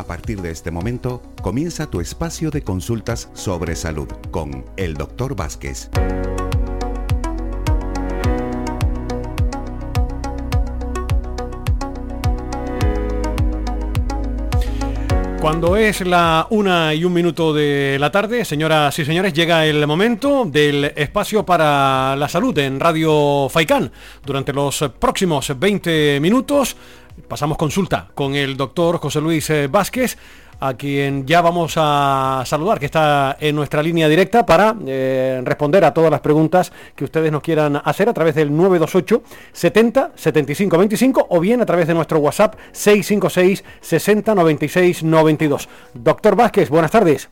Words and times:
A 0.00 0.04
partir 0.04 0.40
de 0.40 0.50
este 0.50 0.70
momento, 0.70 1.20
comienza 1.42 1.90
tu 1.90 2.00
espacio 2.00 2.50
de 2.50 2.62
consultas 2.62 3.28
sobre 3.34 3.76
salud 3.76 4.08
con 4.30 4.64
el 4.78 4.94
Dr. 4.94 5.36
Vázquez. 5.36 5.90
Cuando 15.40 15.74
es 15.74 16.02
la 16.02 16.46
una 16.50 16.92
y 16.92 17.02
un 17.02 17.14
minuto 17.14 17.54
de 17.54 17.96
la 17.98 18.12
tarde, 18.12 18.44
señoras 18.44 18.98
y 18.98 19.06
señores, 19.06 19.32
llega 19.32 19.64
el 19.64 19.86
momento 19.86 20.44
del 20.44 20.92
espacio 20.94 21.46
para 21.46 22.14
la 22.14 22.28
salud 22.28 22.56
en 22.58 22.78
Radio 22.78 23.48
Faicán. 23.48 23.90
Durante 24.22 24.52
los 24.52 24.84
próximos 24.98 25.58
20 25.58 26.18
minutos 26.20 26.76
pasamos 27.26 27.56
consulta 27.56 28.08
con 28.14 28.34
el 28.34 28.54
doctor 28.54 28.98
José 28.98 29.22
Luis 29.22 29.48
eh, 29.48 29.66
Vázquez 29.66 30.18
a 30.60 30.74
quien 30.74 31.26
ya 31.26 31.40
vamos 31.40 31.74
a 31.76 32.42
saludar, 32.46 32.78
que 32.78 32.86
está 32.86 33.36
en 33.40 33.56
nuestra 33.56 33.82
línea 33.82 34.08
directa 34.08 34.44
para 34.44 34.76
eh, 34.86 35.40
responder 35.44 35.84
a 35.84 35.94
todas 35.94 36.10
las 36.10 36.20
preguntas 36.20 36.72
que 36.94 37.04
ustedes 37.04 37.32
nos 37.32 37.42
quieran 37.42 37.80
hacer 37.84 38.08
a 38.08 38.14
través 38.14 38.34
del 38.34 38.54
928 38.54 39.22
70 39.52 40.12
75 40.14 40.78
25 40.78 41.26
o 41.30 41.40
bien 41.40 41.60
a 41.62 41.66
través 41.66 41.88
de 41.88 41.94
nuestro 41.94 42.18
WhatsApp 42.18 42.54
656 42.72 43.64
60 43.80 44.34
96 44.34 45.02
92. 45.02 45.68
Doctor 45.94 46.36
Vázquez, 46.36 46.68
buenas 46.68 46.90
tardes. 46.90 47.30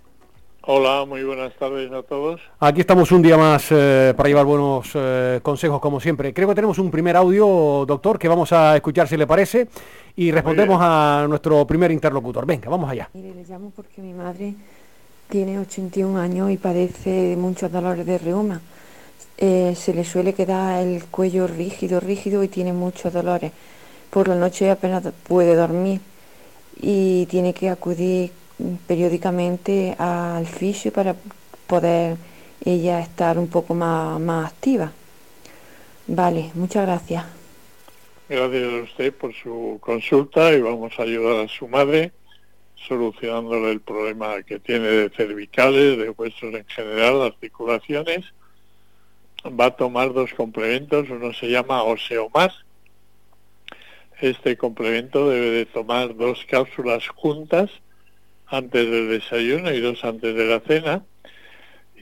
Hola, 0.70 1.06
muy 1.06 1.24
buenas 1.24 1.54
tardes 1.54 1.90
a 1.92 2.02
todos. 2.02 2.42
Aquí 2.60 2.82
estamos 2.82 3.10
un 3.10 3.23
día 3.23 3.38
más 3.38 3.68
eh, 3.70 4.12
para 4.15 4.29
llevar 4.29 4.45
buenos 4.45 4.90
eh, 4.92 5.40
consejos 5.42 5.80
como 5.80 5.98
siempre. 5.98 6.34
Creo 6.34 6.46
que 6.46 6.54
tenemos 6.54 6.79
un 6.79 6.90
primer 6.90 7.16
audio, 7.16 7.87
doctor, 7.87 8.18
que 8.18 8.29
vamos 8.29 8.52
a 8.52 8.76
escuchar 8.76 9.09
si 9.09 9.16
le 9.16 9.26
parece 9.26 9.68
y 10.19 10.33
respondemos 10.33 10.81
a 10.83 11.27
nuestro 11.29 11.65
primer 11.65 11.93
interlocutor. 11.93 12.45
Venga, 12.45 12.69
vamos 12.69 12.91
allá. 12.91 13.09
Mire, 13.15 13.33
le 13.33 13.45
llamo 13.45 13.71
porque 13.71 14.02
mi 14.02 14.13
madre 14.13 14.52
tiene 15.29 15.60
81 15.60 16.19
años 16.19 16.51
y 16.51 16.57
padece 16.57 17.10
de 17.10 17.37
muchos 17.37 17.71
dolores 17.71 18.05
de 18.05 18.19
reuma. 18.19 18.60
Eh, 19.37 19.77
se 19.77 19.95
le 19.95 20.05
suele 20.05 20.35
quedar 20.35 20.83
el 20.83 21.05
cuello 21.05 21.47
rígido, 21.47 22.01
rígido 22.01 22.43
y 22.43 22.49
tiene 22.49 22.73
muchos 22.73 23.13
dolores. 23.13 23.52
Por 24.10 24.27
la 24.27 24.35
noche 24.35 24.69
apenas 24.73 25.05
puede 25.23 25.55
dormir 25.55 26.01
y 26.80 27.27
tiene 27.27 27.55
que 27.55 27.71
acudir 27.71 28.32
periódicamente 28.88 29.95
al 30.01 30.49
fisio 30.49 30.93
para 30.93 31.15
poder 31.69 32.16
ella 32.65 32.99
estar 32.99 33.38
un 33.38 33.47
poco 33.47 33.73
más, 33.73 34.19
más 34.19 34.51
activa. 34.51 34.91
Vale, 36.09 36.51
muchas 36.55 36.85
gracias. 36.85 37.38
Gracias 38.29 38.73
a 38.74 38.82
usted 38.82 39.15
por 39.15 39.32
su 39.32 39.79
consulta 39.80 40.52
y 40.52 40.60
vamos 40.60 40.93
a 40.98 41.02
ayudar 41.02 41.46
a 41.46 41.48
su 41.48 41.66
madre 41.66 42.12
solucionándole 42.74 43.70
el 43.70 43.80
problema 43.80 44.43
que 44.43 44.59
tiene 44.59 44.87
de 44.87 45.09
cervicales, 45.09 45.96
de 45.96 46.10
huesos 46.10 46.54
en 46.54 46.66
general, 46.66 47.23
articulaciones. 47.23 48.26
Va 49.46 49.66
a 49.66 49.76
tomar 49.76 50.12
dos 50.12 50.35
complementos, 50.35 51.09
uno 51.09 51.32
se 51.32 51.48
llama 51.48 51.82
Oseomar. 51.82 52.52
Este 54.20 54.59
complemento 54.59 55.30
debe 55.30 55.51
de 55.51 55.65
tomar 55.65 56.15
dos 56.15 56.45
cápsulas 56.51 57.09
juntas 57.09 57.70
antes 58.46 58.90
del 58.90 59.09
desayuno 59.09 59.73
y 59.73 59.80
dos 59.80 60.04
antes 60.04 60.35
de 60.35 60.45
la 60.45 60.60
cena. 60.60 61.02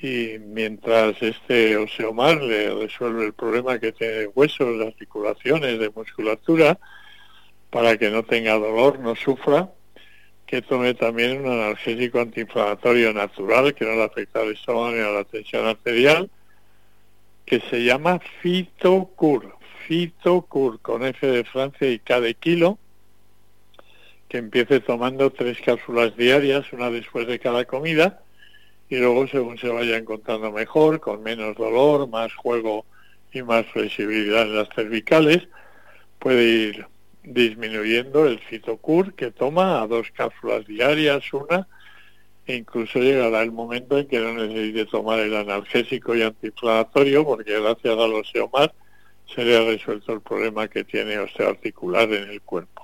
Y 0.02 0.38
mientras 0.38 1.20
este 1.22 1.76
oseomar 1.76 2.42
le 2.42 2.74
resuelve 2.74 3.26
el 3.26 3.32
problema 3.32 3.78
que 3.78 3.92
tiene 3.92 4.12
de 4.12 4.26
huesos, 4.26 4.78
de 4.78 4.86
articulaciones, 4.86 5.78
de 5.78 5.90
musculatura, 5.90 6.78
para 7.70 7.96
que 7.96 8.10
no 8.10 8.22
tenga 8.22 8.54
dolor, 8.54 8.98
no 8.98 9.14
sufra, 9.16 9.70
que 10.46 10.62
tome 10.62 10.94
también 10.94 11.40
un 11.40 11.52
analgésico 11.52 12.20
antiinflamatorio 12.20 13.12
natural 13.12 13.74
que 13.74 13.84
no 13.84 13.94
le 13.94 14.04
afecta 14.04 14.40
al 14.40 14.52
estómago 14.52 14.92
ni 14.92 15.00
a 15.00 15.10
la 15.10 15.24
tensión 15.24 15.66
arterial, 15.66 16.30
que 17.44 17.60
se 17.60 17.82
llama 17.84 18.20
Fitocur, 18.42 19.56
Fitocur 19.86 20.80
con 20.80 21.04
F 21.04 21.26
de 21.26 21.44
Francia 21.44 21.90
y 21.90 21.98
K 21.98 22.20
de 22.20 22.34
kilo, 22.34 22.78
que 24.28 24.38
empiece 24.38 24.80
tomando 24.80 25.30
tres 25.30 25.58
cápsulas 25.60 26.16
diarias, 26.16 26.72
una 26.72 26.90
después 26.90 27.26
de 27.26 27.38
cada 27.38 27.64
comida, 27.64 28.22
y 28.88 28.96
luego 28.96 29.26
según 29.26 29.58
se 29.58 29.68
vaya 29.68 29.96
encontrando 29.96 30.52
mejor, 30.52 31.00
con 31.00 31.22
menos 31.22 31.56
dolor, 31.56 32.08
más 32.08 32.32
juego 32.34 32.84
y 33.32 33.42
más 33.42 33.66
flexibilidad 33.66 34.42
en 34.42 34.56
las 34.56 34.68
cervicales, 34.74 35.48
puede 36.18 36.44
ir 36.44 36.86
disminuyendo 37.24 38.26
el 38.26 38.38
fitocur 38.38 39.14
que 39.14 39.32
toma 39.32 39.82
a 39.82 39.86
dos 39.86 40.10
cápsulas 40.12 40.66
diarias, 40.66 41.32
una, 41.32 41.66
e 42.46 42.54
incluso 42.54 43.00
llegará 43.00 43.42
el 43.42 43.50
momento 43.50 43.98
en 43.98 44.06
que 44.06 44.20
no 44.20 44.34
necesite 44.34 44.86
tomar 44.86 45.18
el 45.18 45.34
analgésico 45.34 46.14
y 46.14 46.22
antiinflamatorio, 46.22 47.24
porque 47.24 47.60
gracias 47.60 47.98
al 47.98 48.14
osteomar 48.14 48.72
se 49.34 49.44
le 49.44 49.56
ha 49.56 49.64
resuelto 49.64 50.12
el 50.12 50.20
problema 50.20 50.68
que 50.68 50.84
tiene 50.84 51.18
osteoarticular 51.18 52.12
en 52.12 52.30
el 52.30 52.40
cuerpo. 52.42 52.75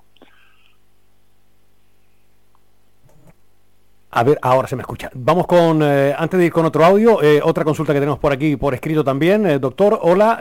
A 4.15 4.25
ver, 4.25 4.39
ahora 4.43 4.69
se 4.69 4.77
me 4.77 4.83
escucha. 4.83 5.11
Vamos 5.15 5.47
con, 5.47 5.83
eh, 5.83 6.15
antes 6.15 6.39
de 6.39 6.45
ir 6.45 6.53
con 6.53 6.67
otro 6.67 6.85
audio, 6.85 7.23
eh, 7.23 7.41
otra 7.43 7.65
consulta 7.65 7.95
que 7.95 7.99
tenemos 7.99 8.19
por 8.19 8.31
aquí, 8.31 8.57
por 8.57 8.75
escrito 8.75 9.03
también. 9.03 9.47
Eh, 9.47 9.59
doctor, 9.59 9.99
hola, 10.03 10.39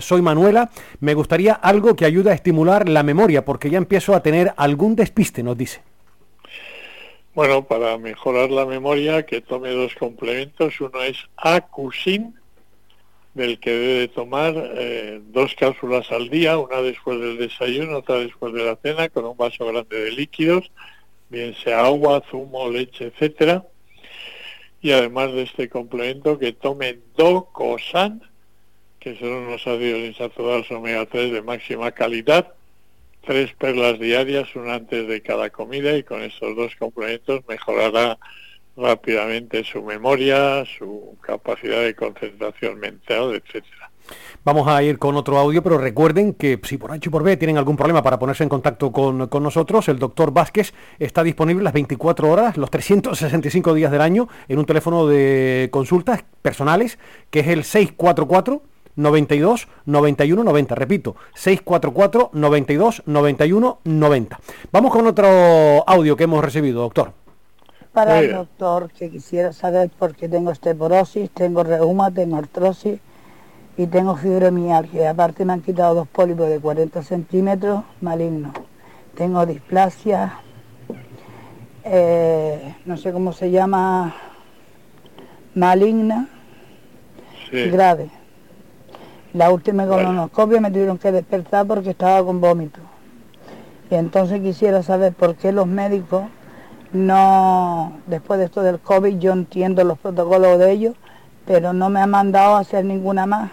soy 0.00 0.22
Manuela. 0.22 0.70
Me 1.00 1.14
gustaría 1.14 1.54
algo 1.54 1.96
que 1.96 2.04
ayude 2.04 2.30
a 2.30 2.34
estimular 2.34 2.88
la 2.88 3.02
memoria, 3.02 3.44
porque 3.44 3.68
ya 3.68 3.78
empiezo 3.78 4.14
a 4.14 4.22
tener 4.22 4.52
algún 4.56 4.94
despiste, 4.94 5.42
nos 5.42 5.58
dice. 5.58 5.82
Bueno, 7.34 7.64
para 7.64 7.98
mejorar 7.98 8.48
la 8.48 8.64
memoria, 8.64 9.26
que 9.26 9.40
tome 9.40 9.70
dos 9.70 9.92
complementos. 9.96 10.80
Uno 10.80 11.02
es 11.02 11.16
Acusin, 11.36 12.36
del 13.34 13.58
que 13.58 13.70
debe 13.72 14.08
tomar 14.08 14.54
dos 15.32 15.56
cápsulas 15.58 16.12
al 16.12 16.30
día, 16.30 16.58
una 16.58 16.80
después 16.80 17.18
del 17.18 17.38
desayuno, 17.38 17.98
otra 17.98 18.18
después 18.18 18.54
de 18.54 18.64
la 18.64 18.76
cena, 18.76 19.08
con 19.08 19.24
un 19.24 19.36
vaso 19.36 19.66
grande 19.66 19.98
de 19.98 20.12
líquidos 20.12 20.70
bien 21.30 21.54
sea 21.54 21.86
agua, 21.86 22.22
zumo, 22.30 22.68
leche, 22.68 23.06
etcétera. 23.06 23.64
Y 24.82 24.92
además 24.92 25.32
de 25.32 25.42
este 25.42 25.68
complemento 25.68 26.38
que 26.38 26.52
tomen 26.52 27.02
Docosan, 27.16 28.22
que 28.98 29.18
son 29.18 29.30
unos 29.30 29.66
ácidos 29.66 30.00
insaturados 30.00 30.70
omega 30.70 31.06
3 31.06 31.32
de 31.32 31.42
máxima 31.42 31.92
calidad, 31.92 32.52
tres 33.24 33.52
perlas 33.54 33.98
diarias, 33.98 34.54
una 34.56 34.74
antes 34.74 35.06
de 35.06 35.22
cada 35.22 35.50
comida 35.50 35.96
y 35.96 36.02
con 36.02 36.22
estos 36.22 36.56
dos 36.56 36.74
complementos 36.76 37.42
mejorará 37.48 38.18
rápidamente 38.76 39.64
su 39.64 39.82
memoria, 39.82 40.64
su 40.78 41.16
capacidad 41.20 41.82
de 41.82 41.94
concentración 41.94 42.78
mental, 42.78 43.34
etcétera. 43.34 43.79
Vamos 44.44 44.66
a 44.68 44.82
ir 44.82 44.98
con 44.98 45.16
otro 45.16 45.38
audio, 45.38 45.62
pero 45.62 45.76
recuerden 45.76 46.32
que 46.32 46.58
si 46.64 46.78
por 46.78 46.92
H 46.92 47.08
y 47.08 47.10
por 47.10 47.22
B 47.22 47.36
tienen 47.36 47.58
algún 47.58 47.76
problema 47.76 48.02
para 48.02 48.18
ponerse 48.18 48.42
en 48.42 48.48
contacto 48.48 48.90
con, 48.90 49.28
nosotros, 49.42 49.88
el 49.88 49.98
doctor 49.98 50.32
Vázquez 50.32 50.72
está 50.98 51.22
disponible 51.22 51.62
las 51.62 51.74
24 51.74 52.30
horas, 52.30 52.56
los 52.56 52.70
365 52.70 53.74
días 53.74 53.92
del 53.92 54.00
año, 54.00 54.28
en 54.48 54.58
un 54.58 54.64
teléfono 54.64 55.06
de 55.06 55.68
consultas 55.70 56.24
personales, 56.40 56.98
que 57.30 57.40
es 57.40 57.48
el 57.48 57.64
644 57.64 58.62
92 58.96 59.68
91 59.84 60.44
90. 60.44 60.74
Repito, 60.74 61.16
644 61.34 62.30
92 62.32 63.02
91 63.06 63.78
90. 63.84 64.40
Vamos 64.72 64.92
con 64.92 65.06
otro 65.06 65.28
audio 65.86 66.16
que 66.16 66.24
hemos 66.24 66.42
recibido, 66.42 66.80
doctor. 66.80 67.12
Para 67.92 68.20
el 68.20 68.32
doctor, 68.32 68.90
que 68.92 69.10
quisiera 69.10 69.52
saber 69.52 69.90
por 69.90 70.14
qué 70.14 70.28
tengo 70.28 70.50
esteporosis, 70.52 71.28
tengo 71.30 71.64
reuma, 71.64 72.10
tengo 72.10 72.36
artrosis 72.36 73.00
y 73.76 73.86
tengo 73.86 74.16
fibromialgia. 74.16 75.10
Aparte 75.10 75.44
me 75.44 75.52
han 75.52 75.62
quitado 75.62 75.94
dos 75.94 76.08
pólipos 76.08 76.48
de 76.48 76.58
40 76.60 77.02
centímetros 77.02 77.84
malignos. 78.00 78.52
Tengo 79.14 79.44
displasia, 79.46 80.34
eh, 81.84 82.76
no 82.84 82.96
sé 82.96 83.12
cómo 83.12 83.32
se 83.32 83.50
llama, 83.50 84.14
maligna, 85.54 86.28
grave. 87.50 88.10
La 89.32 89.50
última 89.50 89.86
colonoscopia 89.86 90.60
me 90.60 90.70
tuvieron 90.70 90.98
que 90.98 91.12
despertar 91.12 91.66
porque 91.66 91.90
estaba 91.90 92.24
con 92.24 92.40
vómito. 92.40 92.80
Y 93.90 93.94
entonces 93.94 94.40
quisiera 94.40 94.82
saber 94.82 95.12
por 95.12 95.36
qué 95.36 95.52
los 95.52 95.66
médicos 95.66 96.24
no, 96.92 97.92
después 98.06 98.38
de 98.40 98.46
esto 98.46 98.62
del 98.62 98.80
COVID, 98.80 99.18
yo 99.18 99.32
entiendo 99.32 99.84
los 99.84 99.98
protocolos 99.98 100.58
de 100.58 100.72
ellos, 100.72 100.96
pero 101.46 101.72
no 101.72 101.88
me 101.88 102.00
han 102.00 102.10
mandado 102.10 102.56
a 102.56 102.60
hacer 102.60 102.84
ninguna 102.84 103.26
más. 103.26 103.50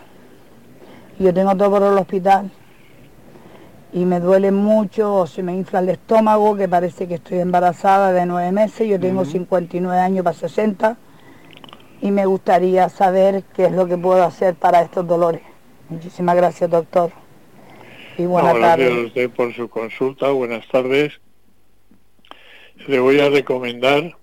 Yo 1.19 1.33
tengo 1.33 1.55
todo 1.57 1.71
por 1.71 1.83
el 1.83 1.97
hospital 1.97 2.51
y 3.93 4.05
me 4.05 4.19
duele 4.19 4.51
mucho, 4.51 5.15
o 5.15 5.27
se 5.27 5.41
me 5.41 5.55
infla 5.55 5.79
el 5.79 5.89
estómago, 5.89 6.55
que 6.55 6.67
parece 6.67 7.07
que 7.07 7.15
estoy 7.15 7.39
embarazada 7.39 8.11
de 8.11 8.25
nueve 8.25 8.51
meses, 8.51 8.87
yo 8.87 8.99
tengo 8.99 9.25
59 9.25 9.99
años 9.99 10.23
para 10.23 10.35
60 10.35 10.97
y 12.01 12.11
me 12.11 12.25
gustaría 12.25 12.89
saber 12.89 13.43
qué 13.55 13.65
es 13.65 13.71
lo 13.71 13.87
que 13.87 13.97
puedo 13.97 14.23
hacer 14.23 14.55
para 14.55 14.81
estos 14.81 15.07
dolores. 15.07 15.41
Muchísimas 15.89 16.35
gracias, 16.35 16.69
doctor. 16.69 17.11
Y 18.17 18.25
buenas 18.25 18.59
tardes. 18.59 18.87
Gracias 18.87 19.03
a 19.03 19.07
usted 19.07 19.29
por 19.31 19.53
su 19.53 19.69
consulta, 19.69 20.29
buenas 20.29 20.67
tardes. 20.67 21.19
le 22.87 22.99
voy 22.99 23.19
a 23.19 23.29
recomendar 23.29 24.15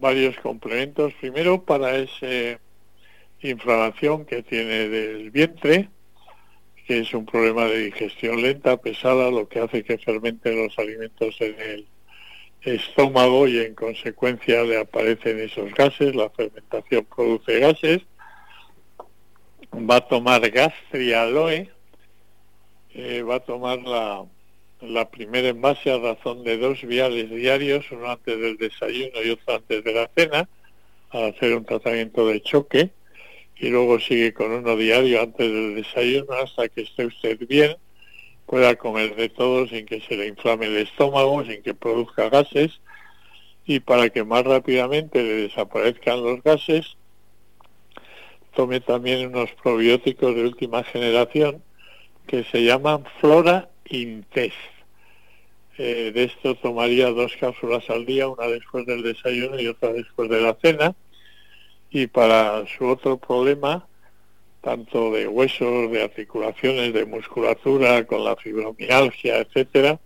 varios 0.00 0.36
complementos. 0.38 1.12
Primero 1.20 1.62
para 1.62 1.96
esa 1.96 2.58
inflamación 3.40 4.24
que 4.24 4.42
tiene 4.42 4.88
del 4.88 5.30
vientre, 5.30 5.88
que 6.86 6.98
es 7.00 7.14
un 7.14 7.26
problema 7.26 7.66
de 7.66 7.78
digestión 7.78 8.42
lenta, 8.42 8.76
pesada, 8.76 9.30
lo 9.30 9.48
que 9.48 9.60
hace 9.60 9.84
que 9.84 9.98
fermenten 9.98 10.64
los 10.64 10.78
alimentos 10.78 11.40
en 11.40 11.60
el 11.60 11.86
estómago 12.62 13.48
y 13.48 13.58
en 13.58 13.74
consecuencia 13.74 14.62
le 14.62 14.78
aparecen 14.78 15.40
esos 15.40 15.72
gases, 15.74 16.14
la 16.14 16.30
fermentación 16.30 17.04
produce 17.04 17.58
gases. 17.58 18.02
Va 19.74 19.96
a 19.96 20.08
tomar 20.08 20.48
gastrialoe, 20.50 21.70
eh, 22.94 23.22
va 23.22 23.36
a 23.36 23.40
tomar 23.40 23.78
la, 23.80 24.24
la 24.82 25.10
primera 25.10 25.48
envase 25.48 25.90
a 25.90 25.98
razón 25.98 26.44
de 26.44 26.58
dos 26.58 26.82
viales 26.82 27.30
diarios, 27.30 27.90
uno 27.90 28.10
antes 28.10 28.38
del 28.38 28.58
desayuno 28.58 29.22
y 29.24 29.30
otro 29.30 29.54
antes 29.54 29.82
de 29.82 29.92
la 29.94 30.10
cena, 30.14 30.48
para 31.10 31.28
hacer 31.28 31.56
un 31.56 31.64
tratamiento 31.64 32.26
de 32.26 32.42
choque, 32.42 32.90
y 33.62 33.68
luego 33.68 34.00
sigue 34.00 34.34
con 34.34 34.50
uno 34.50 34.76
diario 34.76 35.22
antes 35.22 35.48
del 35.50 35.76
desayuno 35.76 36.32
hasta 36.32 36.68
que 36.68 36.80
esté 36.80 37.06
usted 37.06 37.38
bien, 37.46 37.76
pueda 38.44 38.74
comer 38.74 39.14
de 39.14 39.28
todo 39.28 39.68
sin 39.68 39.86
que 39.86 40.00
se 40.00 40.16
le 40.16 40.26
inflame 40.26 40.66
el 40.66 40.78
estómago, 40.78 41.44
sin 41.44 41.62
que 41.62 41.72
produzca 41.72 42.28
gases, 42.28 42.80
y 43.64 43.78
para 43.78 44.10
que 44.10 44.24
más 44.24 44.42
rápidamente 44.42 45.22
le 45.22 45.34
desaparezcan 45.42 46.24
los 46.24 46.42
gases, 46.42 46.96
tome 48.56 48.80
también 48.80 49.28
unos 49.28 49.52
probióticos 49.62 50.34
de 50.34 50.42
última 50.42 50.82
generación 50.82 51.62
que 52.26 52.42
se 52.42 52.64
llaman 52.64 53.04
Flora 53.20 53.70
Intest. 53.84 54.56
Eh, 55.78 56.10
de 56.12 56.24
esto 56.24 56.56
tomaría 56.56 57.10
dos 57.10 57.32
cápsulas 57.38 57.88
al 57.88 58.06
día, 58.06 58.26
una 58.26 58.48
después 58.48 58.86
del 58.86 59.04
desayuno 59.04 59.60
y 59.60 59.68
otra 59.68 59.92
después 59.92 60.28
de 60.28 60.40
la 60.40 60.56
cena. 60.60 60.96
Y 61.92 62.06
para 62.06 62.66
su 62.66 62.86
otro 62.86 63.18
problema, 63.18 63.86
tanto 64.62 65.12
de 65.12 65.28
huesos, 65.28 65.90
de 65.90 66.02
articulaciones, 66.02 66.94
de 66.94 67.04
musculatura, 67.04 68.06
con 68.06 68.24
la 68.24 68.34
fibromialgia, 68.34 69.38
etcétera, 69.38 70.00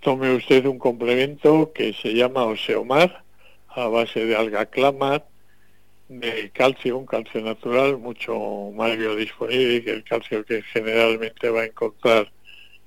tome 0.00 0.34
usted 0.34 0.66
un 0.66 0.78
complemento 0.78 1.72
que 1.72 1.92
se 1.92 2.14
llama 2.14 2.44
Oseomar, 2.44 3.22
a 3.68 3.86
base 3.86 4.26
de 4.26 4.36
alga 4.36 4.66
clamar, 4.66 5.24
de 6.08 6.50
calcio, 6.50 6.98
un 6.98 7.06
calcio 7.06 7.40
natural 7.40 7.98
mucho 7.98 8.70
más 8.74 8.96
biodisponible 8.96 9.84
que 9.84 9.90
el 9.92 10.04
calcio 10.04 10.44
que 10.44 10.62
generalmente 10.62 11.48
va 11.48 11.62
a 11.62 11.66
encontrar 11.66 12.30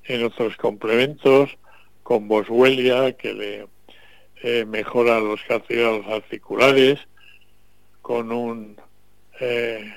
en 0.03 0.23
otros 0.23 0.55
complementos, 0.57 1.57
con 2.03 2.27
boswellia 2.27 3.13
que 3.13 3.33
le 3.33 3.67
eh, 4.43 4.65
mejora 4.65 5.19
los 5.19 5.41
cartílagos 5.43 6.07
articulares, 6.07 6.99
con 8.01 8.31
un 8.31 8.77
eh, 9.39 9.93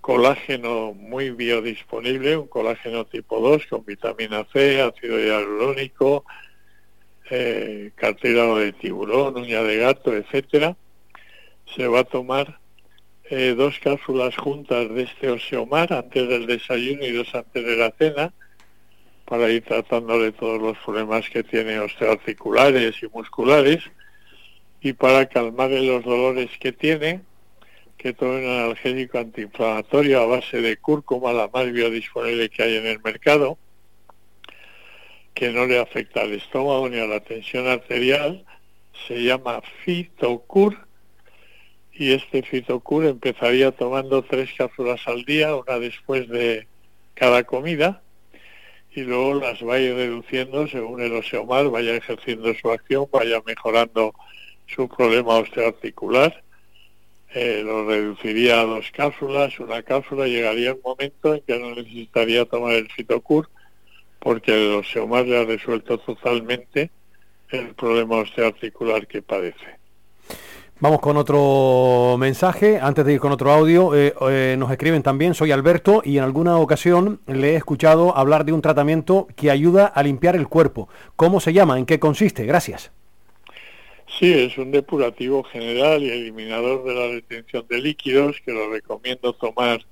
colágeno 0.00 0.94
muy 0.94 1.30
biodisponible, 1.30 2.36
un 2.36 2.48
colágeno 2.48 3.04
tipo 3.04 3.40
2 3.40 3.66
con 3.66 3.84
vitamina 3.84 4.46
C, 4.52 4.80
ácido 4.80 5.18
hialurónico, 5.18 6.24
eh, 7.30 7.90
cartílago 7.94 8.58
de 8.58 8.72
tiburón, 8.72 9.36
uña 9.36 9.62
de 9.62 9.76
gato, 9.76 10.14
etcétera, 10.14 10.76
se 11.76 11.86
va 11.86 12.00
a 12.00 12.04
tomar 12.04 12.58
eh, 13.30 13.54
dos 13.54 13.78
cápsulas 13.80 14.36
juntas 14.36 14.88
de 14.88 15.02
este 15.02 15.30
oseomar 15.30 15.92
antes 15.92 16.26
del 16.26 16.46
desayuno 16.46 17.04
y 17.04 17.12
dos 17.12 17.34
antes 17.34 17.62
de 17.62 17.76
la 17.76 17.90
cena 17.90 18.32
para 19.28 19.50
ir 19.50 19.62
tratándole 19.62 20.32
todos 20.32 20.60
los 20.60 20.78
problemas 20.78 21.28
que 21.28 21.42
tiene 21.42 21.78
osteoarticulares 21.80 23.02
y 23.02 23.08
musculares 23.08 23.84
y 24.80 24.94
para 24.94 25.26
calmarle 25.26 25.82
los 25.82 26.02
dolores 26.02 26.50
que 26.58 26.72
tiene, 26.72 27.20
que 27.98 28.14
tome 28.14 28.46
un 28.46 28.50
analgésico 28.50 29.18
antiinflamatorio 29.18 30.22
a 30.22 30.26
base 30.26 30.62
de 30.62 30.78
cúrcuma, 30.78 31.34
la 31.34 31.48
más 31.48 31.70
biodisponible 31.70 32.48
que 32.48 32.62
hay 32.62 32.76
en 32.76 32.86
el 32.86 33.00
mercado, 33.00 33.58
que 35.34 35.50
no 35.50 35.66
le 35.66 35.78
afecta 35.78 36.22
al 36.22 36.32
estómago 36.32 36.88
ni 36.88 36.98
a 36.98 37.06
la 37.06 37.20
tensión 37.20 37.66
arterial, 37.66 38.46
se 39.06 39.22
llama 39.22 39.60
Fitocur 39.84 40.88
y 41.92 42.12
este 42.12 42.42
Fitocur 42.42 43.04
empezaría 43.04 43.72
tomando 43.72 44.22
tres 44.22 44.50
cápsulas 44.56 45.06
al 45.06 45.24
día, 45.24 45.54
una 45.54 45.78
después 45.78 46.28
de 46.28 46.66
cada 47.14 47.42
comida, 47.44 48.00
y 48.98 49.04
luego 49.04 49.34
las 49.34 49.62
va 49.62 49.74
a 49.74 49.78
ir 49.78 49.94
reduciendo 49.94 50.66
según 50.66 51.00
el 51.00 51.14
oseomar 51.14 51.68
vaya 51.68 51.94
ejerciendo 51.94 52.52
su 52.54 52.68
acción, 52.72 53.06
vaya 53.12 53.40
mejorando 53.46 54.12
su 54.66 54.88
problema 54.88 55.36
osteoarticular. 55.36 56.42
Eh, 57.32 57.62
lo 57.64 57.86
reduciría 57.86 58.60
a 58.60 58.64
dos 58.64 58.90
cápsulas, 58.90 59.60
una 59.60 59.82
cápsula, 59.82 60.26
llegaría 60.26 60.74
un 60.74 60.80
momento 60.82 61.34
en 61.34 61.42
que 61.42 61.58
no 61.60 61.76
necesitaría 61.76 62.44
tomar 62.44 62.72
el 62.72 62.90
fitocur 62.90 63.48
porque 64.18 64.52
el 64.52 64.74
oseomar 64.74 65.26
le 65.26 65.38
ha 65.38 65.44
resuelto 65.44 65.98
totalmente 65.98 66.90
el 67.50 67.74
problema 67.76 68.16
osteoarticular 68.16 69.06
que 69.06 69.22
padece. 69.22 69.77
Vamos 70.80 71.00
con 71.00 71.16
otro 71.16 72.16
mensaje. 72.20 72.78
Antes 72.80 73.04
de 73.04 73.14
ir 73.14 73.18
con 73.18 73.32
otro 73.32 73.50
audio, 73.50 73.96
eh, 73.96 74.14
eh, 74.30 74.54
nos 74.56 74.70
escriben 74.70 75.02
también, 75.02 75.34
soy 75.34 75.50
Alberto 75.50 76.02
y 76.04 76.18
en 76.18 76.22
alguna 76.22 76.56
ocasión 76.58 77.20
le 77.26 77.50
he 77.50 77.56
escuchado 77.56 78.16
hablar 78.16 78.44
de 78.44 78.52
un 78.52 78.62
tratamiento 78.62 79.26
que 79.34 79.50
ayuda 79.50 79.86
a 79.86 80.04
limpiar 80.04 80.36
el 80.36 80.46
cuerpo. 80.46 80.88
¿Cómo 81.16 81.40
se 81.40 81.52
llama? 81.52 81.80
¿En 81.80 81.84
qué 81.84 81.98
consiste? 81.98 82.46
Gracias. 82.46 82.92
Sí, 84.20 84.32
es 84.32 84.56
un 84.56 84.70
depurativo 84.70 85.42
general 85.42 86.00
y 86.00 86.10
eliminador 86.10 86.84
de 86.84 86.94
la 86.94 87.08
retención 87.08 87.66
de 87.68 87.78
líquidos 87.78 88.36
que 88.44 88.52
lo 88.52 88.70
recomiendo 88.70 89.32
tomar 89.32 89.84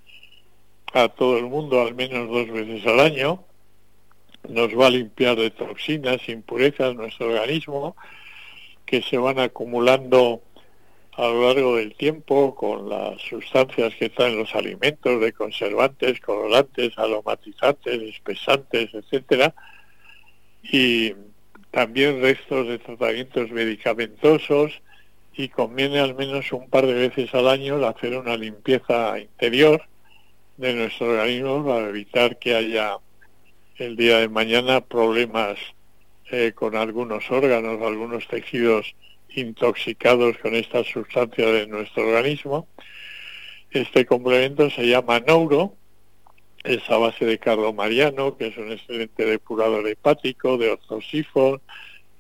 a 0.94 1.09
todo 1.09 1.37
el 1.38 1.47
mundo 1.47 1.83
al 1.83 1.97
menos 1.97 2.29
dos 2.31 2.49
veces 2.49 2.87
al 2.87 3.00
año. 3.00 3.43
Nos 4.49 4.69
va 4.79 4.87
a 4.87 4.91
limpiar 4.91 5.35
de 5.35 5.50
toxinas, 5.50 6.29
impurezas 6.29 6.94
nuestro 6.94 7.27
organismo 7.27 7.97
que 8.85 9.03
se 9.03 9.19
van 9.19 9.41
acumulando 9.41 10.43
a 11.17 11.29
lo 11.29 11.47
largo 11.47 11.77
del 11.77 11.95
tiempo 11.95 12.55
con 12.55 12.91
las 12.91 13.21
sustancias 13.23 13.95
que 13.95 14.07
están 14.07 14.33
en 14.33 14.39
los 14.39 14.55
alimentos 14.55 15.19
de 15.21 15.33
conservantes, 15.33 16.21
colorantes, 16.21 16.93
aromatizantes, 16.99 18.03
espesantes, 18.03 18.93
etcétera, 18.93 19.55
y 20.63 21.15
también 21.71 22.21
restos 22.21 22.69
de 22.69 22.79
tratamientos 22.79 23.50
medicamentosos 23.50 24.73
y 25.35 25.49
conviene 25.49 26.00
al 26.00 26.14
menos 26.14 26.52
un 26.52 26.69
par 26.69 26.87
de 26.87 26.95
veces 26.95 27.35
al 27.35 27.49
año 27.49 27.85
hacer 27.87 28.17
una 28.17 28.37
limpieza 28.37 29.19
interior 29.19 29.83
de 30.59 30.75
nuestro 30.75 31.09
organismo 31.09 31.64
para 31.64 31.88
evitar 31.88 32.38
que 32.38 32.55
haya 32.55 32.99
el 33.76 33.97
día 33.97 34.19
de 34.19 34.29
mañana 34.29 34.83
problemas 34.83 35.59
eh, 36.31 36.52
con 36.55 36.76
algunos 36.76 37.31
órganos, 37.31 37.81
algunos 37.83 38.26
tejidos 38.29 38.95
intoxicados 39.37 40.38
con 40.38 40.55
esta 40.55 40.83
sustancia 40.85 41.47
de 41.47 41.66
nuestro 41.66 42.07
organismo. 42.09 42.69
Este 43.71 44.07
complemento 44.07 44.71
se 44.71 44.88
llama 44.88 45.21
Neuro, 45.21 45.75
es 46.64 46.88
a 46.90 46.97
base 46.97 47.25
de 47.25 47.38
cardomariano, 47.38 48.37
que 48.37 48.49
es 48.49 48.57
un 48.57 48.73
excelente 48.73 49.25
depurador 49.25 49.87
hepático, 49.87 50.59
de 50.59 50.71
ortosifón, 50.71 51.61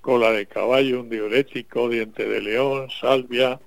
cola 0.00 0.30
de 0.30 0.46
caballo, 0.46 1.00
un 1.00 1.10
diurético, 1.10 1.88
diente 1.88 2.28
de 2.28 2.40
león, 2.40 2.88
salvia, 2.90 3.58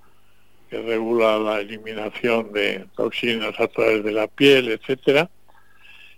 que 0.70 0.82
regula 0.82 1.38
la 1.39 1.60
eliminación 1.60 2.53
de 2.53 2.86
toxinas 2.96 3.60
a 3.60 3.68
través 3.68 4.03
de 4.03 4.12
la 4.12 4.27
piel, 4.27 4.70
etcétera. 4.70 5.29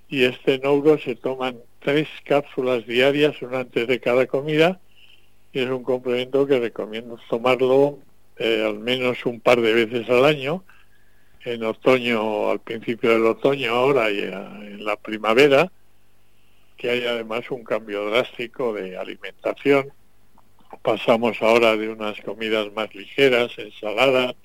Y 0.09 0.25
este 0.25 0.59
neuro 0.59 0.99
se 0.99 1.15
toman 1.15 1.57
tres 1.79 2.07
cápsulas 2.25 2.85
diarias, 2.85 3.41
una 3.41 3.61
antes 3.61 3.87
de 3.87 3.99
cada 3.99 4.27
comida, 4.27 4.79
es 5.53 5.69
un 5.69 5.83
complemento 5.83 6.47
que 6.47 6.59
recomiendo 6.59 7.19
tomarlo 7.29 7.99
eh, 8.37 8.63
al 8.65 8.79
menos 8.79 9.25
un 9.25 9.39
par 9.39 9.59
de 9.61 9.73
veces 9.73 10.09
al 10.09 10.25
año, 10.25 10.63
en 11.43 11.63
otoño, 11.63 12.49
al 12.49 12.59
principio 12.59 13.11
del 13.11 13.25
otoño 13.25 13.71
ahora 13.71 14.09
y 14.09 14.19
eh, 14.19 14.31
en 14.31 14.85
la 14.85 14.95
primavera, 14.95 15.71
que 16.77 16.89
hay 16.89 17.05
además 17.05 17.49
un 17.51 17.63
cambio 17.63 18.09
drástico 18.09 18.73
de 18.73 18.97
alimentación. 18.97 19.91
Pasamos 20.81 21.41
ahora 21.41 21.75
de 21.75 21.89
unas 21.89 22.19
comidas 22.21 22.71
más 22.73 22.93
ligeras, 22.95 23.51
ensaladas, 23.57 24.35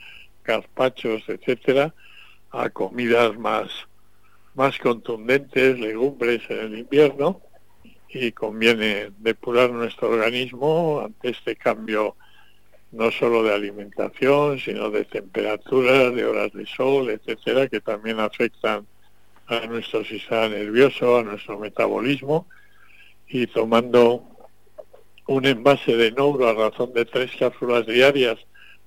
gazpachos, 0.45 1.23
etcétera, 1.29 1.95
a 2.51 2.69
comidas 2.71 3.39
más, 3.39 3.69
más 4.55 4.79
contundentes, 4.79 5.79
legumbres 5.79 6.43
en 6.51 6.59
el 6.59 6.79
invierno, 6.81 7.41
y 8.09 8.33
conviene 8.33 9.11
depurar 9.19 9.71
nuestro 9.71 10.11
organismo 10.11 11.03
ante 11.05 11.31
este 11.31 11.57
cambio 11.57 12.17
no 12.93 13.11
solo 13.11 13.43
de 13.43 13.55
alimentación, 13.55 14.59
sino 14.59 14.91
de 14.91 15.05
temperatura, 15.05 16.11
de 16.11 16.25
horas 16.25 16.53
de 16.53 16.67
sol, 16.67 17.11
etcétera, 17.11 17.69
que 17.69 17.81
también 17.81 18.21
afectan 18.21 18.87
a 19.49 19.67
nuestro 19.67 20.05
sistema 20.05 20.49
nervioso, 20.49 21.19
a 21.19 21.23
nuestro 21.23 21.59
metabolismo, 21.59 22.47
y 23.29 23.47
tomando 23.49 24.25
un 25.27 25.45
envase 25.45 25.97
de 25.97 26.13
Nouro 26.13 26.49
a 26.49 26.55
razón 26.55 26.93
de 26.95 27.05
tres 27.05 27.33
cápsulas 27.39 27.87
diarias, 27.87 28.39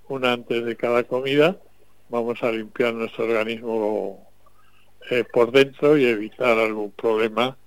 una 0.08 0.34
antes 0.34 0.66
de 0.66 0.76
cada 0.76 1.04
comida, 1.04 1.58
vamos 2.10 2.42
a 2.42 2.52
limpiar 2.52 2.94
nuestro 2.94 3.26
organismo 3.26 4.28
eh, 5.12 5.24
por 5.32 5.52
dentro 5.52 5.98
y 5.98 6.06
evitar 6.06 6.58
algún 6.58 6.92
problema 6.92 7.58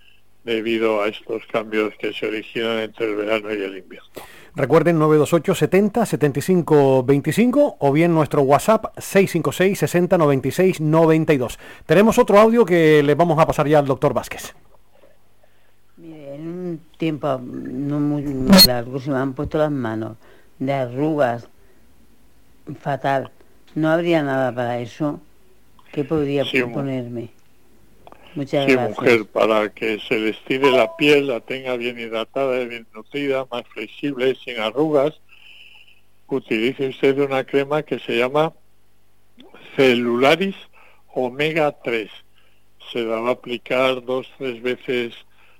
debido 0.45 1.03
a 1.03 1.09
estos 1.09 1.43
cambios 1.47 1.95
que 1.99 2.13
se 2.13 2.27
originan 2.27 2.79
entre 2.79 3.07
el 3.07 3.17
verano 3.17 3.53
y 3.53 3.63
el 3.63 3.79
invierno. 3.79 4.09
Recuerden 4.55 4.99
928 4.99 5.55
70 5.55 6.07
75 6.07 7.05
25 7.05 7.77
o 7.79 7.93
bien 7.93 8.13
nuestro 8.13 8.43
WhatsApp 8.43 8.99
656 8.99 9.79
60 9.79 10.19
96 10.19 10.81
92. 10.81 11.59
Tenemos 11.87 12.19
otro 12.19 12.39
audio 12.39 12.67
que 12.67 13.03
le 13.03 13.15
vamos 13.15 13.39
a 13.39 13.47
pasar 13.47 13.67
ya 13.67 13.79
al 13.79 13.87
doctor 13.87 14.13
Vázquez. 14.13 14.55
Mire, 15.97 16.35
en 16.35 16.49
un 16.49 16.81
tiempo 16.99 17.41
no 17.43 17.99
muy 17.99 18.25
largo 18.67 19.01
se 19.01 19.11
me 19.11 19.17
han 19.17 19.33
puesto 19.33 19.57
las 19.57 19.71
manos 19.71 20.17
de 20.59 20.73
arrugas 20.73 21.49
fatal. 22.81 23.31
¿No 23.75 23.89
habría 23.89 24.23
nada 24.23 24.55
para 24.55 24.81
eso? 24.81 25.19
¿Qué 25.93 26.05
podría 26.05 26.45
ponerme? 26.73 27.31
Muchas 28.35 28.71
sí, 28.71 28.77
mujer, 28.77 29.27
para 29.27 29.69
que 29.69 29.99
se 30.01 30.19
le 30.19 30.31
estire 30.31 30.71
la 30.71 30.97
piel, 30.97 31.27
la 31.27 31.41
tenga 31.41 31.77
bien 31.77 31.99
hidratada, 31.99 32.59
bien 32.65 32.87
nutrida, 32.95 33.47
más 33.51 33.65
flexible, 33.69 34.35
sin 34.43 34.59
arrugas, 34.59 35.21
utilice 36.29 36.89
usted 36.89 37.19
una 37.19 37.45
crema 37.45 37.83
que 37.83 37.99
se 37.99 38.17
llama 38.17 38.55
Celularis 39.77 40.57
Omega 41.15 41.73
3. 41.83 42.11
Se 42.91 43.01
la 43.01 43.21
va 43.21 43.31
a 43.31 43.33
aplicar 43.33 44.03
dos, 44.05 44.27
tres 44.39 44.62
veces 44.62 45.15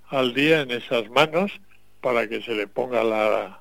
al 0.09 0.35
día 0.35 0.62
en 0.62 0.71
esas 0.71 1.09
manos 1.11 1.52
para 2.00 2.26
que 2.29 2.43
se 2.43 2.55
le 2.55 2.67
ponga 2.67 3.05
la, 3.05 3.61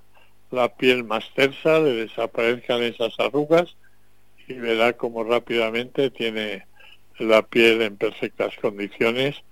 la 0.51 0.75
piel 0.75 1.03
más 1.03 1.23
tersa, 1.33 1.79
le 1.79 1.93
desaparezcan 1.93 2.81
esas 2.81 3.17
arrugas 3.19 3.75
y 4.47 4.53
verá 4.53 4.93
cómo 4.93 5.23
rápidamente 5.23 6.09
tiene 6.09 6.65
la 7.19 7.41
piel 7.41 7.81
en 7.81 7.97
perfectas 7.97 8.55
condiciones 8.61 9.43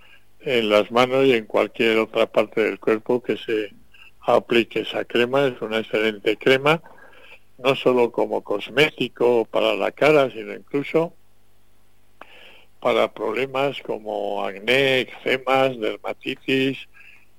en 0.41 0.69
las 0.69 0.89
manos 0.91 1.25
y 1.25 1.33
en 1.33 1.45
cualquier 1.45 1.97
otra 1.97 2.25
parte 2.25 2.63
del 2.63 2.79
cuerpo 2.79 3.21
que 3.21 3.37
se 3.37 3.73
aplique 4.21 4.81
esa 4.81 5.05
crema. 5.05 5.47
Es 5.47 5.61
una 5.61 5.79
excelente 5.79 6.37
crema, 6.37 6.81
no 7.57 7.75
solo 7.75 8.11
como 8.11 8.41
cosmético 8.41 9.45
para 9.45 9.75
la 9.75 9.91
cara, 9.91 10.29
sino 10.31 10.53
incluso 10.53 11.13
para 12.79 13.13
problemas 13.13 13.81
como 13.81 14.43
acné, 14.45 15.01
eczemas, 15.01 15.77
dermatitis, 15.77 16.87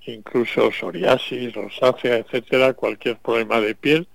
incluso 0.07 0.71
psoriasis, 0.71 1.55
rosácea, 1.55 2.19
etcétera, 2.19 2.75
cualquier 2.75 3.17
problema 3.19 3.61
de 3.61 3.75
piel. 3.75 4.07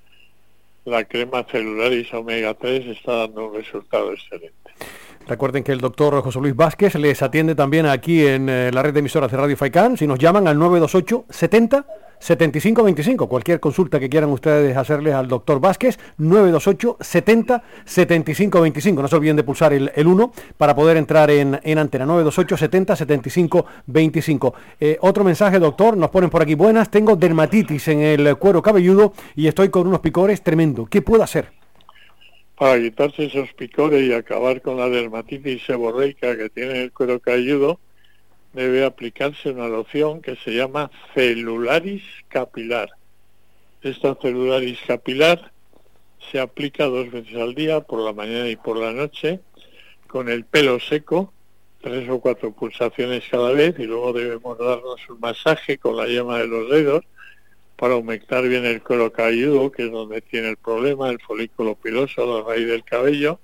La 0.83 1.03
crema 1.05 1.43
celularis 1.43 2.13
omega 2.13 2.53
3 2.53 2.85
está 2.88 3.15
dando 3.15 3.47
un 3.47 3.55
resultado 3.55 4.13
excelente. 4.13 4.64
Recuerden 5.27 5.63
que 5.63 5.72
el 5.72 5.79
doctor 5.79 6.22
José 6.22 6.39
Luis 6.39 6.55
Vázquez 6.55 6.94
les 6.96 7.24
atiende 7.24 7.55
también 7.55 7.88
aquí 7.88 8.27
en 8.27 8.48
eh, 8.48 8.70
la 8.72 8.84
red 8.84 8.94
de 8.94 9.00
emisoras 9.00 9.32
de 9.32 9.38
Radio 9.38 9.58
Faicán. 9.58 9.98
Si 9.98 10.05
nos 10.05 10.20
llaman 10.20 10.48
al 10.48 10.60
928 10.60 11.25
70 11.27 11.86
75 12.20 12.84
25, 12.84 13.27
cualquier 13.27 13.60
consulta 13.60 14.00
que 14.00 14.08
quieran 14.08 14.29
ustedes 14.29 14.77
hacerles 14.77 15.15
al 15.15 15.27
doctor 15.27 15.60
Vázquez, 15.60 15.98
928 16.20 16.98
70 17.01 17.63
75 17.86 18.62
25. 18.62 19.01
No 19.01 19.08
se 19.08 19.15
olviden 19.15 19.36
de 19.36 19.44
pulsar 19.44 19.74
el, 19.74 19.91
1 19.96 20.32
para 20.58 20.75
poder 20.75 20.98
entrar 20.98 21.32
en, 21.32 21.55
antena. 21.55 22.05
928 22.05 22.58
70 22.58 22.96
75 22.96 23.65
25. 23.88 24.53
otro 25.01 25.24
mensaje, 25.24 25.58
doctor, 25.58 25.98
nos 25.98 26.12
ponen 26.12 26.29
por 26.29 26.44
aquí. 26.44 26.53
Buenas, 26.53 26.89
tengo 26.91 27.15
dermatitis 27.15 27.88
en 27.88 28.01
el 28.01 28.38
cuero 28.38 28.62
cabelludo 28.62 29.13
y 29.36 29.48
estoy 29.48 29.70
con 29.70 29.88
unos 29.88 30.01
picores 30.01 30.44
tremendo. 30.44 30.86
¿Qué 30.86 31.01
puedo 31.01 31.24
hacer? 31.24 31.64
Para 32.57 32.79
quitarse 32.79 33.25
esos 33.25 33.51
picores 33.53 34.03
y 34.03 34.13
acabar 34.13 34.62
con 34.62 34.77
la 34.77 34.89
dermatitis 34.89 35.63
seborreica 35.65 36.38
que 36.38 36.50
tiene 36.50 36.83
el 36.83 36.91
cuero 36.91 37.19
cabelludo, 37.19 37.79
debe 38.53 38.85
aplicarse 38.85 39.50
una 39.50 39.67
loción 39.67 40.21
que 40.21 40.38
se 40.38 40.51
llama 40.51 40.89
celularis 41.13 42.03
capilar. 42.29 42.89
Esta 43.81 44.15
celularis 44.15 44.79
capilar 44.88 45.51
se 46.31 46.39
aplica 46.39 46.85
dos 46.85 47.12
veces 47.12 47.35
al 47.35 47.53
día, 47.53 47.81
por 47.81 48.00
la 48.00 48.13
mañana 48.13 48.47
y 48.47 48.55
por 48.55 48.77
la 48.77 48.93
noche, 48.93 49.41
con 50.07 50.29
el 50.29 50.45
pelo 50.45 50.79
seco, 50.79 51.33
tres 51.81 52.09
o 52.09 52.19
cuatro 52.19 52.53
pulsaciones 52.53 53.25
cada 53.29 53.51
vez, 53.51 53.75
y 53.77 53.83
luego 53.83 54.13
debemos 54.13 54.57
darnos 54.57 55.07
un 55.09 55.19
masaje 55.19 55.77
con 55.77 55.97
la 55.97 56.07
yema 56.07 56.39
de 56.39 56.47
los 56.47 56.69
dedos 56.69 57.03
para 57.75 57.96
aumentar 57.96 58.48
bien 58.48 58.65
el 58.65 58.82
cuero 58.82 59.12
cabelludo, 59.12 59.72
que 59.72 59.86
es 59.86 59.91
donde 59.91 60.22
tiene 60.22 60.50
el 60.50 60.58
problema, 60.58 61.10
el 61.10 61.20
folículo 61.20 61.75
piloso, 61.75 62.25
la 62.25 62.48
raíz 62.48 62.67
del 62.67 62.84
cabello, 62.84 63.39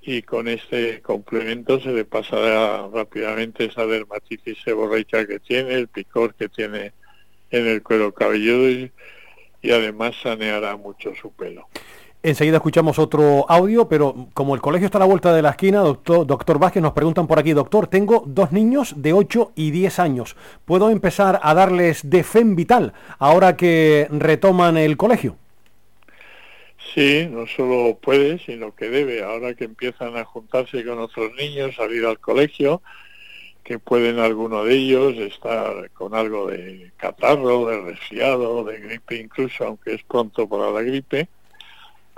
y 0.00 0.22
con 0.22 0.48
este 0.48 1.00
complemento 1.00 1.80
se 1.80 1.92
le 1.92 2.04
pasará 2.04 2.88
rápidamente 2.88 3.66
esa 3.66 3.86
dermatitis 3.86 4.58
seborreica 4.64 5.26
que 5.26 5.38
tiene, 5.38 5.74
el 5.74 5.88
picor 5.88 6.34
que 6.34 6.48
tiene 6.48 6.92
en 7.50 7.66
el 7.66 7.82
cuero 7.82 8.12
cabelludo 8.12 8.68
y, 8.70 8.92
y 9.60 9.70
además 9.70 10.16
saneará 10.22 10.76
mucho 10.76 11.14
su 11.14 11.32
pelo. 11.32 11.68
Enseguida 12.24 12.58
escuchamos 12.58 13.00
otro 13.00 13.50
audio, 13.50 13.88
pero 13.88 14.28
como 14.32 14.54
el 14.54 14.60
colegio 14.60 14.86
está 14.86 14.98
a 14.98 15.00
la 15.00 15.06
vuelta 15.06 15.34
de 15.34 15.42
la 15.42 15.50
esquina, 15.50 15.80
doctor, 15.80 16.24
doctor 16.24 16.60
Vázquez, 16.60 16.80
nos 16.80 16.92
preguntan 16.92 17.26
por 17.26 17.40
aquí, 17.40 17.52
doctor, 17.52 17.88
tengo 17.88 18.22
dos 18.24 18.52
niños 18.52 18.94
de 18.96 19.12
8 19.12 19.50
y 19.56 19.72
10 19.72 19.98
años. 19.98 20.36
¿Puedo 20.64 20.90
empezar 20.90 21.40
a 21.42 21.52
darles 21.52 22.08
Defen 22.08 22.54
Vital 22.54 22.92
ahora 23.18 23.56
que 23.56 24.06
retoman 24.12 24.76
el 24.76 24.96
colegio? 24.96 25.34
Sí, 26.94 27.26
no 27.28 27.44
solo 27.48 27.98
puede, 28.00 28.38
sino 28.38 28.72
que 28.72 28.88
debe. 28.88 29.24
Ahora 29.24 29.54
que 29.54 29.64
empiezan 29.64 30.16
a 30.16 30.24
juntarse 30.24 30.84
con 30.84 31.00
otros 31.00 31.32
niños, 31.34 31.74
salir 31.74 32.06
al 32.06 32.20
colegio, 32.20 32.82
que 33.64 33.80
pueden 33.80 34.20
alguno 34.20 34.62
de 34.62 34.74
ellos 34.74 35.16
estar 35.16 35.90
con 35.90 36.14
algo 36.14 36.46
de 36.46 36.92
catarro, 36.96 37.66
de 37.66 37.80
resfriado, 37.80 38.62
de 38.62 38.78
gripe 38.78 39.16
incluso, 39.16 39.64
aunque 39.64 39.94
es 39.94 40.04
pronto 40.04 40.48
para 40.48 40.70
la 40.70 40.82
gripe 40.82 41.26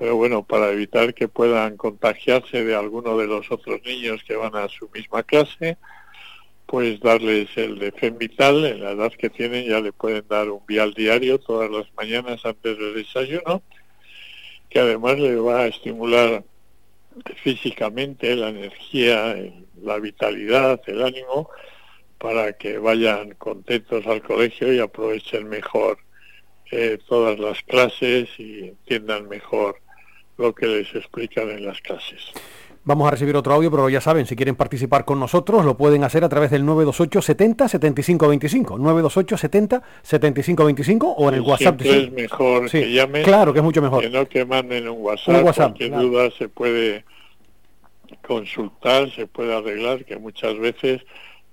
pero 0.04 0.16
bueno, 0.16 0.44
para 0.44 0.70
evitar 0.70 1.14
que 1.14 1.28
puedan 1.28 1.78
contagiarse 1.78 2.62
de 2.62 2.74
alguno 2.74 3.16
de 3.16 3.26
los 3.26 3.50
otros 3.50 3.80
niños 3.86 4.22
que 4.22 4.36
van 4.36 4.54
a 4.54 4.68
su 4.68 4.86
misma 4.90 5.22
clase, 5.22 5.78
pues 6.66 7.00
darles 7.00 7.48
el 7.56 7.78
de 7.78 7.90
Vital, 8.10 8.66
en 8.66 8.84
la 8.84 8.90
edad 8.90 9.12
que 9.12 9.30
tienen 9.30 9.66
ya 9.66 9.80
le 9.80 9.94
pueden 9.94 10.28
dar 10.28 10.50
un 10.50 10.60
vial 10.66 10.92
diario 10.92 11.40
todas 11.40 11.70
las 11.70 11.86
mañanas 11.96 12.44
antes 12.44 12.76
del 12.76 12.92
desayuno, 12.92 13.62
que 14.68 14.80
además 14.80 15.18
le 15.18 15.36
va 15.36 15.60
a 15.60 15.66
estimular 15.68 16.44
físicamente 17.36 18.36
la 18.36 18.50
energía, 18.50 19.34
la 19.80 19.98
vitalidad, 20.00 20.82
el 20.86 21.02
ánimo, 21.02 21.48
para 22.18 22.52
que 22.58 22.76
vayan 22.76 23.30
contentos 23.36 24.06
al 24.06 24.20
colegio 24.20 24.70
y 24.70 24.80
aprovechen 24.80 25.48
mejor 25.48 25.96
eh, 26.70 26.98
todas 27.08 27.38
las 27.38 27.62
clases 27.62 28.28
y 28.38 28.68
entiendan 28.68 29.30
mejor 29.30 29.82
lo 30.38 30.54
que 30.54 30.66
les 30.66 30.94
explican 30.94 31.48
en 31.50 31.64
las 31.64 31.80
clases. 31.80 32.32
Vamos 32.86 33.08
a 33.08 33.12
recibir 33.12 33.34
otro 33.34 33.54
audio, 33.54 33.70
pero 33.70 33.88
ya 33.88 34.02
saben, 34.02 34.26
si 34.26 34.36
quieren 34.36 34.56
participar 34.56 35.06
con 35.06 35.18
nosotros, 35.18 35.64
lo 35.64 35.74
pueden 35.74 36.04
hacer 36.04 36.22
a 36.22 36.28
través 36.28 36.50
del 36.50 36.66
928 36.66 37.22
70 37.22 37.68
75 37.68 38.28
25. 38.28 38.78
928 38.78 39.36
70 39.38 39.82
75 40.02 40.64
25 40.66 41.10
o 41.10 41.28
en 41.30 41.34
el 41.34 41.40
WhatsApp. 41.40 41.80
es 41.80 42.12
mejor 42.12 42.70
que 42.70 42.92
llamen. 42.92 43.24
Claro, 43.24 43.54
que 43.54 43.60
es 43.60 43.64
mucho 43.64 43.80
mejor. 43.80 44.02
Que 44.02 44.10
no 44.10 44.28
que 44.28 44.44
manden 44.44 44.86
un 44.86 45.00
WhatsApp. 45.00 45.28
Un 45.28 45.44
WhatsApp 45.44 45.76
Cualquier 45.78 45.98
duda 45.98 46.30
se 46.36 46.48
puede 46.50 47.04
consultar, 48.26 49.10
se 49.12 49.26
puede 49.26 49.56
arreglar, 49.56 50.04
que 50.04 50.18
muchas 50.18 50.58
veces 50.58 51.00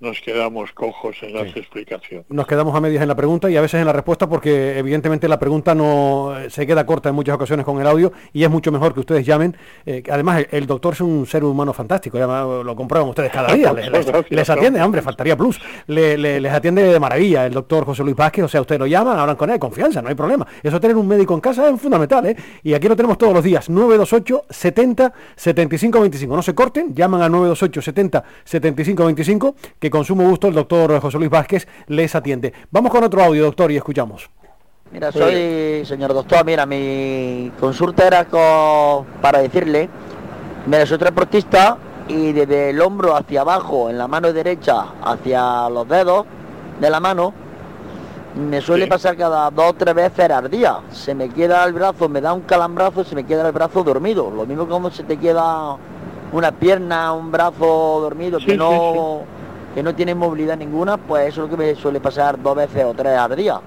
nos 0.01 0.19
quedamos 0.19 0.71
cojos 0.71 1.15
en 1.21 1.35
las 1.35 1.55
explicaciones. 1.55 2.25
Nos 2.29 2.47
quedamos 2.47 2.75
a 2.75 2.81
medias 2.81 3.03
en 3.03 3.07
la 3.07 3.15
pregunta 3.15 3.49
y 3.51 3.55
a 3.55 3.61
veces 3.61 3.79
en 3.79 3.85
la 3.85 3.93
respuesta 3.93 4.27
porque 4.27 4.77
evidentemente 4.79 5.27
la 5.27 5.37
pregunta 5.37 5.75
no 5.75 6.35
eh, 6.37 6.49
se 6.49 6.65
queda 6.65 6.85
corta 6.87 7.09
en 7.09 7.15
muchas 7.15 7.35
ocasiones 7.35 7.63
con 7.65 7.79
el 7.79 7.85
audio 7.85 8.11
y 8.33 8.43
es 8.43 8.49
mucho 8.49 8.71
mejor 8.71 8.95
que 8.95 8.99
ustedes 8.99 9.25
llamen. 9.25 9.55
Eh, 9.85 10.01
además, 10.11 10.45
el, 10.49 10.65
doctor 10.65 10.93
es 10.93 11.01
un 11.01 11.27
ser 11.27 11.43
humano 11.43 11.71
fantástico, 11.71 12.17
ya 12.17 12.25
lo 12.25 12.75
comprueban 12.75 13.09
ustedes 13.09 13.31
cada 13.31 13.53
día. 13.53 13.71
les, 14.29 14.49
atiende, 14.49 14.81
hombre, 14.81 15.03
faltaría 15.03 15.37
plus. 15.37 15.61
les 15.85 16.51
atiende 16.51 16.83
de 16.83 16.99
maravilla 16.99 17.45
el 17.45 17.53
doctor 17.53 17.85
José 17.85 18.03
Luis 18.03 18.15
Vázquez, 18.15 18.45
o 18.45 18.47
sea, 18.47 18.61
ustedes 18.61 18.79
lo 18.79 18.87
llaman, 18.87 19.19
hablan 19.19 19.35
con 19.35 19.51
él, 19.51 19.59
confianza, 19.59 20.01
no 20.01 20.09
hay 20.09 20.15
problema. 20.15 20.47
Eso 20.63 20.79
tener 20.79 20.97
un 20.97 21.07
médico 21.07 21.35
en 21.35 21.41
casa 21.41 21.69
es 21.69 21.79
fundamental, 21.79 22.25
¿eh? 22.25 22.35
Y 22.63 22.73
aquí 22.73 22.87
lo 22.87 22.95
tenemos 22.95 23.19
todos 23.19 23.33
los 23.33 23.43
días, 23.43 23.69
928 23.69 24.45
70 24.49 25.13
75 25.35 26.01
25. 26.01 26.35
No 26.35 26.41
se 26.41 26.55
corten, 26.55 26.95
llaman 26.95 27.21
al 27.21 27.31
928 27.31 27.81
70 27.83 28.23
75 28.43 29.05
25, 29.05 29.55
que 29.79 29.90
con 29.91 30.03
sumo 30.03 30.27
gusto 30.27 30.47
el 30.47 30.55
doctor 30.55 30.99
José 30.99 31.19
Luis 31.19 31.29
Vázquez 31.29 31.67
les 31.87 32.15
atiende. 32.15 32.51
Vamos 32.71 32.91
con 32.91 33.03
otro 33.03 33.21
audio, 33.23 33.43
doctor, 33.43 33.71
y 33.71 33.77
escuchamos. 33.77 34.27
Mira, 34.91 35.11
soy 35.11 35.85
señor 35.85 36.13
doctor, 36.13 36.43
mira, 36.43 36.65
mi 36.65 37.51
consulta 37.59 38.07
era 38.07 38.25
con, 38.25 39.05
para 39.21 39.39
decirle, 39.39 39.87
mira, 40.65 40.85
soy 40.85 40.97
transportista 40.97 41.77
y 42.07 42.33
desde 42.33 42.71
el 42.71 42.81
hombro 42.81 43.15
hacia 43.15 43.41
abajo, 43.41 43.89
en 43.89 43.97
la 43.97 44.07
mano 44.07 44.33
derecha, 44.33 44.85
hacia 45.01 45.69
los 45.69 45.87
dedos 45.87 46.25
de 46.79 46.89
la 46.89 46.99
mano, 46.99 47.33
me 48.35 48.59
suele 48.61 48.87
pasar 48.87 49.15
cada 49.15 49.49
dos 49.51 49.69
o 49.69 49.73
tres 49.73 49.93
veces 49.93 50.29
al 50.29 50.49
día. 50.49 50.79
Se 50.91 51.13
me 51.13 51.29
queda 51.29 51.63
el 51.63 51.73
brazo, 51.73 52.09
me 52.09 52.21
da 52.21 52.33
un 52.33 52.41
calambrazo, 52.41 53.03
se 53.03 53.15
me 53.15 53.25
queda 53.25 53.45
el 53.47 53.53
brazo 53.53 53.83
dormido. 53.83 54.31
Lo 54.31 54.45
mismo 54.45 54.67
como 54.67 54.89
se 54.89 55.03
te 55.03 55.17
queda 55.17 55.77
una 56.31 56.51
pierna, 56.51 57.13
un 57.13 57.31
brazo 57.31 57.99
dormido 58.01 58.39
que 58.39 58.55
no 58.55 59.23
que 59.73 59.83
no 59.83 59.95
tiene 59.95 60.15
movilidad 60.15 60.57
ninguna, 60.57 60.97
pues 60.97 61.29
eso 61.29 61.45
es 61.45 61.49
lo 61.49 61.57
que 61.57 61.63
me 61.63 61.75
suele 61.75 61.99
pasar 61.99 62.41
dos 62.41 62.55
veces 62.55 62.83
o 62.83 62.93
tres 62.93 63.17
al 63.17 63.35
día. 63.35 63.61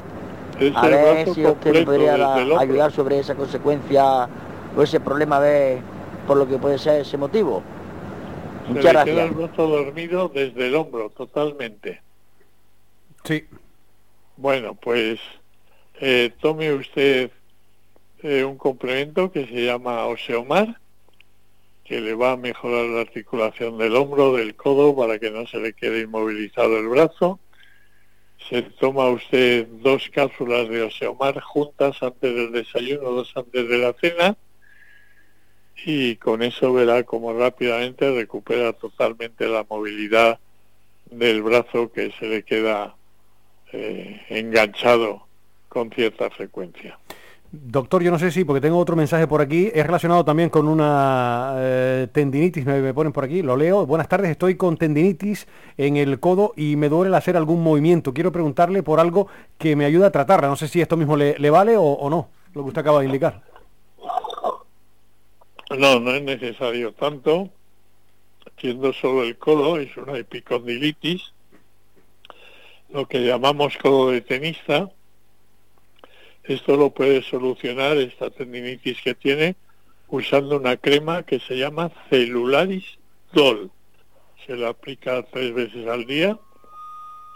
a 0.75 0.87
ver 0.87 1.29
si 1.31 1.47
usted 1.47 1.73
me 1.73 1.83
podría 1.85 2.35
ayudar 2.59 2.93
sobre 2.93 3.19
esa 3.19 3.35
consecuencia 3.35 4.29
o 4.77 4.83
ese 4.83 5.01
problema 5.01 5.41
de 5.41 5.81
por 6.27 6.37
lo 6.37 6.47
que 6.49 6.59
puede 6.59 6.79
ser 6.79 7.01
ese 7.03 7.17
motivo. 7.17 7.63
Muchas 8.69 8.93
gracias. 8.93 9.17
Queda 9.17 9.25
el 9.25 9.31
brazo 9.33 9.69
dormido 9.69 10.31
desde 10.33 10.67
el 10.67 10.75
hombro, 10.75 11.11
totalmente. 11.11 12.01
Sí. 13.25 13.45
Bueno, 14.37 14.75
pues 14.75 15.21
eh, 16.01 16.33
tome 16.41 16.73
usted 16.73 17.31
eh, 18.23 18.45
un 18.45 18.57
complemento 18.57 19.31
que 19.31 19.47
se 19.47 19.67
llama 19.67 20.07
Oseomar, 20.07 20.79
que 21.85 22.00
le 22.00 22.14
va 22.14 22.33
a 22.33 22.37
mejorar 22.37 22.87
la 22.87 23.03
articulación 23.03 23.76
del 23.79 23.95
hombro, 23.95 24.33
del 24.35 24.57
codo, 24.57 24.97
para 24.97 25.19
que 25.19 25.31
no 25.31 25.47
se 25.47 25.59
le 25.59 25.75
quede 25.75 26.00
inmovilizado 26.00 26.79
el 26.79 26.88
brazo. 26.88 27.38
Se 28.49 28.62
toma 28.62 29.09
usted 29.09 29.67
dos 29.67 30.11
cápsulas 30.11 30.69
de 30.69 30.83
Oseomar 30.83 31.41
juntas 31.41 32.03
antes 32.03 32.35
del 32.35 32.53
desayuno, 32.53 33.11
dos 33.11 33.33
antes 33.37 33.69
de 33.69 33.79
la 33.79 33.93
cena, 33.95 34.37
y 35.85 36.17
con 36.17 36.43
eso 36.43 36.73
verá 36.73 37.03
cómo 37.03 37.33
rápidamente 37.35 38.11
recupera 38.14 38.73
totalmente 38.73 39.47
la 39.47 39.67
movilidad 39.69 40.38
del 41.11 41.43
brazo 41.43 41.93
que 41.93 42.12
se 42.19 42.26
le 42.26 42.43
queda 42.43 42.95
eh, 43.73 44.23
enganchado 44.31 45.26
con 45.69 45.91
cierta 45.91 46.31
frecuencia. 46.31 46.99
Doctor, 47.63 48.03
yo 48.03 48.11
no 48.11 48.19
sé 48.19 48.31
si, 48.31 48.45
porque 48.45 48.61
tengo 48.61 48.79
otro 48.79 48.97
mensaje 48.97 49.29
por 49.29 49.41
aquí, 49.41 49.71
es 49.73 49.87
relacionado 49.87 50.25
también 50.25 50.51
con 50.51 50.67
una 50.67 51.55
eh, 51.59 52.09
tendinitis, 52.13 52.67
me, 52.67 52.93
ponen 52.93 53.13
por 53.13 53.25
aquí, 53.25 53.43
lo 53.43 53.57
leo. 53.57 53.87
Buenas 53.87 54.09
tardes, 54.09 54.31
estoy 54.31 54.57
con 54.57 54.77
tendinitis 54.77 55.47
en 55.77 55.97
el 55.97 56.19
codo 56.19 56.53
y 56.57 56.77
me 56.77 56.89
duele 56.89 57.17
hacer 57.17 57.37
algún 57.37 57.63
movimiento. 57.63 58.13
Quiero 58.13 58.33
preguntarle 58.33 58.83
por 58.83 58.99
algo 58.99 59.29
que 59.57 59.77
me 59.77 59.85
ayuda 59.85 60.09
a 60.09 60.11
tratarla. 60.11 60.49
No 60.49 60.57
sé 60.57 60.67
si 60.67 60.81
esto 60.81 60.97
mismo 60.97 61.17
le, 61.17 61.51
vale 61.51 61.77
o, 61.79 62.11
no, 62.11 62.29
lo 62.55 62.63
que 62.63 62.69
usted 62.69 62.81
acaba 62.81 63.01
de 63.01 63.07
indicar. 63.07 63.43
No, 65.79 66.01
no 66.01 66.11
es 66.11 66.23
necesario 66.23 66.93
tanto. 66.93 67.51
Siendo 68.59 68.93
solo 68.93 69.23
el 69.23 69.37
codo, 69.37 69.79
es 69.79 69.97
una 69.97 70.17
epicondilitis, 70.17 71.33
lo 72.91 73.07
que 73.07 73.25
llamamos 73.25 73.77
codo 73.77 74.11
de 74.11 74.21
tenista 74.21 74.91
esto 76.45 76.77
lo 76.77 76.91
puede 76.91 77.23
solucionar 77.23 77.97
esta 77.97 78.31
tendinitis 78.31 79.01
que 79.03 79.15
tiene 79.15 79.57
usando 80.09 80.59
una 80.59 80.77
crema 80.77 81.23
que 81.23 81.41
se 81.41 81.57
llama 81.57 81.91
Celularis 82.11 82.85
Dol. 83.33 83.71
Se 84.47 84.55
la 84.55 84.69
aplica 84.69 85.23
tres 85.23 85.55
veces 85.55 85.87
al 85.89 86.05
día 86.05 86.39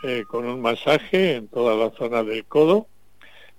eh, 0.02 0.24
con 0.28 0.44
un 0.44 0.60
masaje 0.60 1.36
en 1.36 1.48
toda 1.48 1.74
la 1.74 1.90
zona 1.96 2.22
del 2.22 2.44
codo 2.44 2.86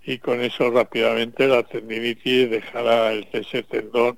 y 0.06 0.20
con 0.20 0.39
eso 0.41 0.70
rápidamente 0.70 1.48
la 1.48 1.63
tendinitis 1.63 2.50
dejará 2.50 3.12
el 3.12 3.27
ese 3.32 3.63
tendón, 3.63 4.18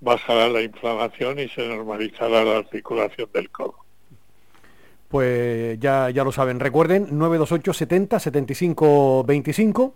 bajará 0.00 0.48
la 0.48 0.60
inflamación 0.62 1.38
y 1.38 1.48
se 1.48 1.66
normalizará 1.66 2.44
la 2.44 2.58
articulación 2.58 3.28
del 3.32 3.48
codo. 3.50 3.76
Pues 5.08 5.78
ya, 5.78 6.10
ya 6.10 6.24
lo 6.24 6.32
saben. 6.32 6.58
Recuerden, 6.58 7.06
928 7.12 7.72
70 7.72 8.18
75 8.18 9.24
25 9.24 9.94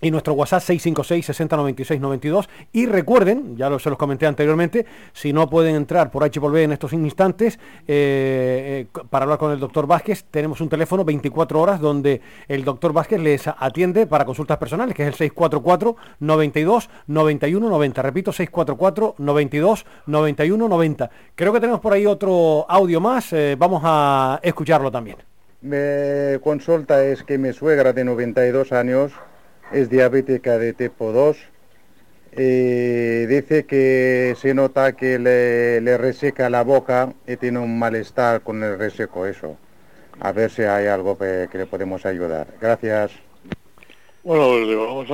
y 0.00 0.10
nuestro 0.10 0.34
WhatsApp 0.34 0.62
656 0.62 1.26
6096 1.26 2.00
92 2.00 2.48
y 2.72 2.86
recuerden, 2.86 3.56
ya 3.56 3.66
se 3.78 3.90
los 3.90 3.98
comenté 3.98 4.26
anteriormente, 4.26 4.86
si 5.12 5.32
no 5.32 5.48
pueden 5.48 5.74
entrar 5.74 6.10
por 6.10 6.24
H 6.24 6.40
en 6.56 6.72
estos 6.72 6.92
instantes 6.92 7.58
eh, 7.86 8.86
eh, 8.94 9.00
para 9.08 9.24
hablar 9.24 9.38
con 9.38 9.52
el 9.52 9.60
doctor 9.60 9.86
Vázquez, 9.86 10.24
tenemos 10.30 10.60
un 10.60 10.68
teléfono 10.68 11.04
24 11.04 11.60
horas 11.60 11.80
donde 11.80 12.20
el 12.48 12.64
doctor 12.64 12.92
Vázquez 12.92 13.20
les 13.20 13.46
atiende 13.46 14.06
para 14.06 14.24
consultas 14.24 14.58
personales, 14.58 14.94
que 14.94 15.02
es 15.02 15.08
el 15.08 15.14
644 15.14 15.96
92 16.20 16.90
91 17.06 17.68
90. 17.68 18.02
Repito, 18.02 18.32
644 18.32 19.14
92 19.18 19.86
91 20.06 20.68
90. 20.68 21.10
Creo 21.34 21.52
que 21.52 21.60
tenemos 21.60 21.80
por 21.80 21.92
ahí 21.92 22.06
otro 22.06 22.66
audio 22.68 23.00
más, 23.00 23.32
eh, 23.32 23.56
vamos 23.58 23.82
a 23.84 24.40
escucharlo 24.42 24.90
también. 24.90 25.16
Me 25.62 26.38
consulta 26.42 27.02
es 27.04 27.22
que 27.22 27.38
mi 27.38 27.52
suegra 27.52 27.92
de 27.92 28.04
92 28.04 28.72
años 28.72 29.12
es 29.72 29.90
diabética 29.90 30.58
de 30.58 30.72
tipo 30.72 31.12
2 31.12 31.36
y 32.36 33.26
dice 33.26 33.64
que 33.64 34.34
se 34.36 34.54
nota 34.54 34.96
que 34.96 35.18
le, 35.18 35.98
reseca 35.98 36.50
la 36.50 36.64
boca 36.64 37.14
y 37.28 37.36
tiene 37.36 37.60
un 37.60 37.78
malestar 37.78 38.40
con 38.42 38.62
el 38.64 38.76
reseco 38.76 39.26
eso. 39.26 39.56
A 40.20 40.32
ver 40.32 40.50
si 40.50 40.62
hay 40.62 40.86
algo 40.86 41.16
que, 41.16 41.48
le 41.52 41.66
podemos 41.66 42.04
ayudar. 42.06 42.48
Gracias. 42.60 43.12
Bueno, 44.24 44.58
le 44.58 44.74
vamos 44.74 45.08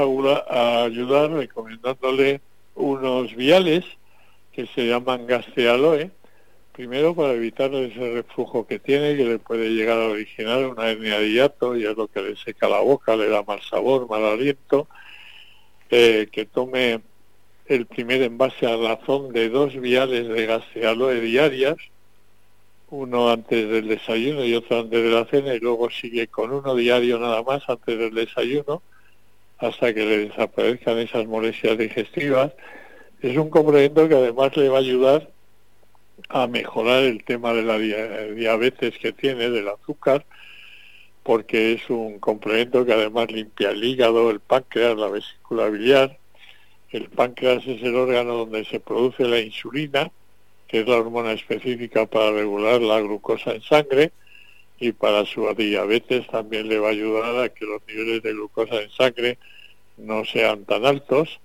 a, 0.49 0.85
ayudar 0.85 1.31
recomendándole 1.31 2.41
unos 2.75 3.35
viales 3.35 3.85
que 4.53 4.67
se 4.67 4.87
llaman 4.87 5.27
gastealoe, 5.27 6.11
primero 6.81 7.15
para 7.15 7.35
evitar 7.35 7.75
ese 7.75 8.15
reflujo 8.15 8.67
que 8.67 8.79
tiene, 8.79 9.15
que 9.15 9.27
le 9.27 9.39
puede 9.39 9.69
llegar 9.69 9.99
a 9.99 10.09
originar 10.09 10.65
una 10.65 10.89
hernia 10.89 11.19
de 11.19 11.31
hiato, 11.31 11.77
y 11.77 11.85
es 11.85 11.95
lo 11.95 12.09
que 12.09 12.23
le 12.23 12.37
seca 12.37 12.71
la 12.71 12.81
boca, 12.81 13.17
le 13.17 13.29
da 13.29 13.43
mal 13.43 13.61
sabor, 13.61 14.09
mal 14.09 14.25
aliento, 14.25 14.89
eh, 15.91 16.29
que 16.33 16.47
tome 16.47 17.03
el 17.67 17.85
primer 17.85 18.23
envase 18.23 18.67
a 18.67 18.79
razón 18.79 19.31
de 19.35 19.51
dos 19.51 19.79
viales 19.79 20.27
de 20.27 20.47
gasealoe 20.47 21.21
diarias, 21.21 21.77
uno 22.89 23.29
antes 23.29 23.69
del 23.69 23.87
desayuno 23.87 24.43
y 24.43 24.55
otro 24.55 24.81
antes 24.81 25.03
de 25.03 25.11
la 25.11 25.27
cena, 25.27 25.55
y 25.55 25.61
luego 25.61 25.91
sigue 25.91 26.29
con 26.29 26.51
uno 26.51 26.75
diario 26.75 27.19
nada 27.19 27.43
más 27.43 27.63
antes 27.69 27.99
del 27.99 28.15
desayuno, 28.15 28.81
hasta 29.59 29.93
que 29.93 30.07
le 30.07 30.29
desaparezcan 30.29 30.99
esas 30.99 31.27
molestias 31.27 31.77
digestivas. 31.77 32.53
Es 33.21 33.37
un 33.37 33.51
complemento 33.51 34.09
que 34.09 34.15
además 34.15 34.57
le 34.57 34.71
va 34.71 34.79
a 34.79 34.81
ayudar 34.81 35.29
a 36.29 36.47
mejorar 36.47 37.03
el 37.03 37.25
tema 37.25 37.53
de 37.53 37.63
la 37.63 37.79
diabetes 37.79 38.99
que 38.99 39.13
tiene, 39.13 39.51
del 39.51 39.69
azúcar, 39.69 40.25
porque 41.23 41.73
es 41.73 41.89
un 41.91 42.19
complemento 42.19 42.85
que 42.85 42.93
además 42.93 43.31
limpia 43.31 43.71
el 43.71 43.83
hígado, 43.85 44.31
el 44.31 44.41
páncreas, 44.41 44.97
la 44.97 45.09
vesícula 45.09 45.69
biliar. 45.69 46.19
El 46.91 47.09
páncreas 47.09 47.67
es 47.67 47.83
el 47.83 47.95
órgano 47.95 48.35
donde 48.35 48.65
se 48.65 48.81
produce 48.81 49.25
la 49.25 49.39
insulina, 49.39 50.11
que 50.67 50.81
es 50.81 50.89
la 50.89 50.97
hormona 50.97 51.33
específica 51.33 52.07
para 52.07 52.33
regular 52.33 52.81
la 52.81 53.01
glucosa 53.01 53.53
en 53.53 53.63
sangre, 53.63 54.13
y 54.79 54.93
para 54.93 55.27
su 55.27 55.53
diabetes 55.55 56.27
también 56.29 56.69
le 56.69 56.79
va 56.79 56.89
a 56.89 56.93
ayudar 56.93 57.45
a 57.45 57.49
que 57.51 57.67
los 57.67 57.83
niveles 57.87 58.23
de 58.23 58.33
glucosa 58.33 58.81
en 58.81 58.91
sangre 58.91 59.39
no 59.99 60.25
sean 60.25 60.65
tan 60.65 60.87
altos 60.87 61.39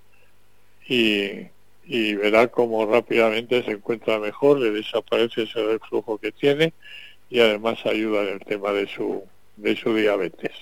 y 0.88 1.48
y 1.86 2.14
verá 2.14 2.48
cómo 2.48 2.84
rápidamente 2.86 3.62
se 3.62 3.72
encuentra 3.72 4.18
mejor, 4.18 4.58
le 4.58 4.70
desaparece 4.70 5.42
ese 5.42 5.62
reflujo 5.64 6.18
que 6.18 6.32
tiene 6.32 6.72
y 7.30 7.40
además 7.40 7.78
ayuda 7.86 8.22
en 8.22 8.34
el 8.34 8.40
tema 8.40 8.72
de 8.72 8.86
su, 8.88 9.22
de 9.56 9.76
su 9.76 9.94
diabetes. 9.94 10.52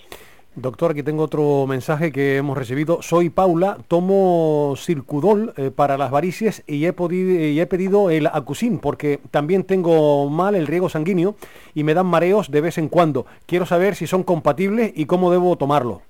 Doctor, 0.56 0.92
aquí 0.92 1.02
tengo 1.02 1.24
otro 1.24 1.66
mensaje 1.66 2.12
que 2.12 2.36
hemos 2.36 2.56
recibido. 2.56 3.02
Soy 3.02 3.28
Paula, 3.28 3.78
tomo 3.88 4.74
Circudol 4.76 5.52
eh, 5.56 5.72
para 5.74 5.98
las 5.98 6.12
varices 6.12 6.62
y 6.68 6.84
he, 6.84 6.92
podido, 6.92 7.44
y 7.44 7.58
he 7.58 7.66
pedido 7.66 8.08
el 8.08 8.28
Acusin 8.28 8.78
porque 8.78 9.18
también 9.32 9.64
tengo 9.64 10.30
mal 10.30 10.54
el 10.54 10.68
riego 10.68 10.88
sanguíneo 10.88 11.34
y 11.74 11.82
me 11.82 11.92
dan 11.92 12.06
mareos 12.06 12.52
de 12.52 12.60
vez 12.60 12.78
en 12.78 12.88
cuando. 12.88 13.26
Quiero 13.46 13.66
saber 13.66 13.96
si 13.96 14.06
son 14.06 14.22
compatibles 14.22 14.92
y 14.94 15.06
cómo 15.06 15.32
debo 15.32 15.56
tomarlo. 15.56 16.02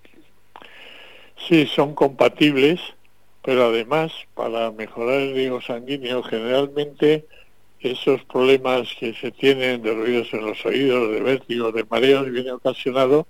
Sí, 1.48 1.66
son 1.66 1.94
compatibles 1.94 2.81
pero 3.44 3.66
además 3.66 4.12
para 4.35 4.70
mejorar 4.70 5.20
el 5.20 5.35
riego 5.35 5.61
sanguíneo 5.61 6.22
generalmente 6.22 7.26
esos 7.80 8.24
problemas 8.24 8.88
que 8.98 9.12
se 9.12 9.30
tienen 9.30 9.83
de 9.83 9.92
ruidos 9.92 10.33
en 10.33 10.46
los 10.46 10.64
oídos, 10.64 11.12
de 11.12 11.20
vértigo, 11.20 11.70
de 11.70 11.85
mareos, 11.85 12.30
viene 12.30 12.52
ocasionado 12.52 13.26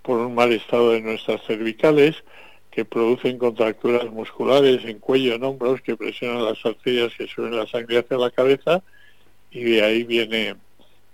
por 0.00 0.18
un 0.18 0.34
mal 0.34 0.50
estado 0.52 0.92
de 0.92 1.02
nuestras 1.02 1.42
cervicales 1.42 2.24
que 2.70 2.86
producen 2.86 3.36
contracturas 3.36 4.10
musculares 4.10 4.82
en 4.86 4.98
cuello, 4.98 5.34
en 5.34 5.44
hombros, 5.44 5.82
que 5.82 5.94
presionan 5.94 6.46
las 6.46 6.64
arterias 6.64 7.12
que 7.14 7.26
suben 7.26 7.54
la 7.54 7.66
sangre 7.66 7.98
hacia 7.98 8.16
la 8.16 8.30
cabeza 8.30 8.82
y 9.50 9.62
de 9.62 9.82
ahí 9.82 10.04
viene 10.04 10.56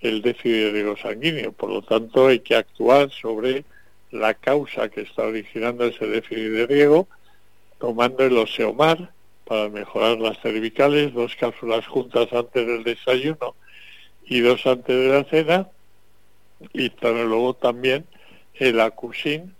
el 0.00 0.22
déficit 0.22 0.52
de 0.52 0.70
riego 0.70 0.96
sanguíneo. 0.96 1.50
Por 1.50 1.70
lo 1.70 1.82
tanto, 1.82 2.28
hay 2.28 2.38
que 2.38 2.54
actuar 2.54 3.10
sobre 3.10 3.64
la 4.12 4.34
causa 4.34 4.88
que 4.88 5.00
está 5.00 5.24
originando 5.24 5.84
ese 5.84 6.06
déficit 6.06 6.52
de 6.52 6.66
riego 6.68 7.08
tomando 7.78 8.24
el 8.24 8.36
oseomar 8.36 9.12
para 9.44 9.68
mejorar 9.68 10.18
las 10.18 10.38
cervicales, 10.40 11.14
dos 11.14 11.34
cápsulas 11.36 11.86
juntas 11.86 12.32
antes 12.32 12.66
del 12.66 12.84
desayuno 12.84 13.54
y 14.26 14.40
dos 14.40 14.66
antes 14.66 14.94
de 14.94 15.08
la 15.08 15.24
cena, 15.24 15.68
y 16.72 16.90
luego 17.00 17.54
también 17.54 18.04
el 18.54 18.80
acusin 18.80 19.54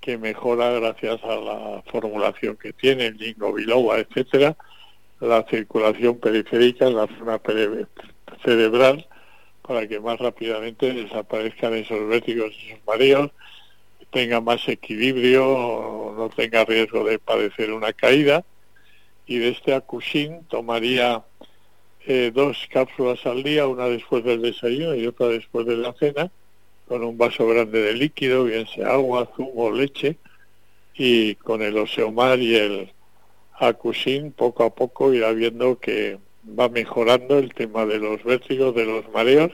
que 0.00 0.18
mejora 0.18 0.70
gracias 0.72 1.22
a 1.22 1.36
la 1.36 1.82
formulación 1.90 2.56
que 2.56 2.72
tiene, 2.72 3.06
el 3.06 3.16
lingo 3.16 3.52
biloba, 3.52 4.00
etcétera, 4.00 4.56
la 5.20 5.44
circulación 5.44 6.18
periférica 6.18 6.88
en 6.88 6.96
la 6.96 7.06
zona 7.06 7.40
cerebral 8.44 9.06
para 9.62 9.86
que 9.86 10.00
más 10.00 10.18
rápidamente 10.18 10.92
desaparezcan 10.92 11.74
esos 11.74 12.08
vértigos, 12.08 12.52
esos 12.66 12.80
mareos, 12.84 13.30
tenga 14.12 14.40
más 14.40 14.68
equilibrio, 14.68 16.14
no 16.16 16.28
tenga 16.28 16.64
riesgo 16.64 17.02
de 17.04 17.18
padecer 17.18 17.72
una 17.72 17.92
caída. 17.92 18.44
Y 19.26 19.38
de 19.38 19.48
este 19.48 19.74
acusin 19.74 20.44
tomaría 20.44 21.24
eh, 22.06 22.30
dos 22.34 22.68
cápsulas 22.70 23.24
al 23.26 23.42
día, 23.42 23.66
una 23.66 23.86
después 23.86 24.22
del 24.22 24.42
desayuno 24.42 24.94
y 24.94 25.06
otra 25.06 25.28
después 25.28 25.66
de 25.66 25.76
la 25.76 25.92
cena, 25.94 26.30
con 26.86 27.02
un 27.02 27.16
vaso 27.16 27.46
grande 27.46 27.80
de 27.80 27.94
líquido, 27.94 28.44
bien 28.44 28.66
sea 28.66 28.92
agua, 28.92 29.30
zumo, 29.36 29.70
leche, 29.70 30.16
y 30.94 31.36
con 31.36 31.62
el 31.62 31.78
oseomar 31.78 32.38
y 32.40 32.56
el 32.56 32.92
acusin 33.58 34.32
poco 34.32 34.64
a 34.64 34.74
poco 34.74 35.14
irá 35.14 35.32
viendo 35.32 35.78
que 35.78 36.18
va 36.58 36.68
mejorando 36.68 37.38
el 37.38 37.54
tema 37.54 37.86
de 37.86 37.98
los 37.98 38.22
vértigos, 38.24 38.74
de 38.74 38.84
los 38.84 39.08
mareos, 39.10 39.52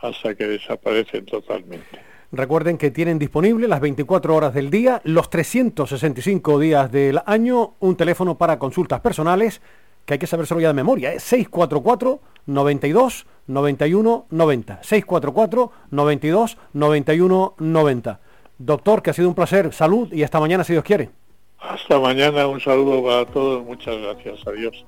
hasta 0.00 0.34
que 0.34 0.46
desaparecen 0.46 1.24
totalmente. 1.24 2.15
Recuerden 2.32 2.76
que 2.76 2.90
tienen 2.90 3.18
disponible 3.18 3.68
las 3.68 3.80
24 3.80 4.34
horas 4.34 4.54
del 4.54 4.70
día, 4.70 5.00
los 5.04 5.30
365 5.30 6.58
días 6.58 6.90
del 6.90 7.20
año, 7.24 7.74
un 7.80 7.96
teléfono 7.96 8.36
para 8.36 8.58
consultas 8.58 9.00
personales 9.00 9.60
que 10.04 10.14
hay 10.14 10.18
que 10.18 10.26
saber 10.26 10.46
solo 10.46 10.60
ya 10.60 10.68
de 10.68 10.74
memoria, 10.74 11.12
es 11.12 11.22
644 11.24 12.20
92 12.46 13.26
91 13.48 14.26
90. 14.30 14.82
644 14.82 15.72
92 15.90 16.58
91 16.72 17.54
90. 17.58 18.20
Doctor, 18.58 19.02
que 19.02 19.10
ha 19.10 19.12
sido 19.12 19.28
un 19.28 19.34
placer, 19.34 19.72
salud 19.72 20.12
y 20.12 20.22
hasta 20.22 20.40
mañana 20.40 20.64
si 20.64 20.72
Dios 20.72 20.84
quiere. 20.84 21.10
Hasta 21.58 21.98
mañana, 21.98 22.46
un 22.46 22.60
saludo 22.60 23.02
para 23.04 23.26
todos, 23.26 23.64
muchas 23.64 23.96
gracias, 23.98 24.46
adiós. 24.46 24.84